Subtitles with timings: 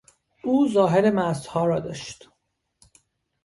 [0.43, 2.29] او ظاهر مستها را داشت.